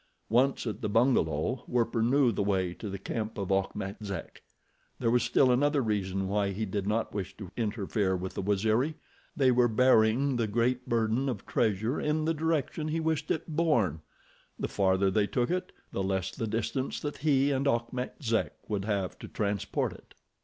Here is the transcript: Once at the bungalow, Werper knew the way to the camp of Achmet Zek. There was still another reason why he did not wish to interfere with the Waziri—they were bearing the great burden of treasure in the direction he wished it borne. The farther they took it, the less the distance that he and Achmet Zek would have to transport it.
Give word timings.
Once 0.31 0.65
at 0.65 0.81
the 0.81 0.89
bungalow, 0.89 1.63
Werper 1.67 2.01
knew 2.01 2.31
the 2.31 2.41
way 2.41 2.73
to 2.73 2.89
the 2.89 2.97
camp 2.97 3.37
of 3.37 3.51
Achmet 3.51 3.97
Zek. 4.03 4.41
There 4.97 5.11
was 5.11 5.21
still 5.21 5.51
another 5.51 5.83
reason 5.83 6.27
why 6.27 6.53
he 6.53 6.65
did 6.65 6.87
not 6.87 7.13
wish 7.13 7.37
to 7.37 7.51
interfere 7.55 8.17
with 8.17 8.33
the 8.33 8.41
Waziri—they 8.41 9.51
were 9.51 9.67
bearing 9.67 10.37
the 10.37 10.47
great 10.47 10.89
burden 10.89 11.29
of 11.29 11.45
treasure 11.45 11.99
in 12.01 12.25
the 12.25 12.33
direction 12.33 12.87
he 12.87 12.99
wished 12.99 13.29
it 13.29 13.47
borne. 13.47 14.01
The 14.57 14.67
farther 14.67 15.11
they 15.11 15.27
took 15.27 15.51
it, 15.51 15.71
the 15.91 16.01
less 16.01 16.31
the 16.31 16.47
distance 16.47 16.99
that 17.01 17.17
he 17.17 17.51
and 17.51 17.67
Achmet 17.67 18.23
Zek 18.23 18.53
would 18.67 18.85
have 18.85 19.19
to 19.19 19.27
transport 19.27 19.93
it. 19.93 20.15